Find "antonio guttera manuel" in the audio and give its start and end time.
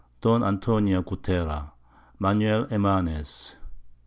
0.43-2.65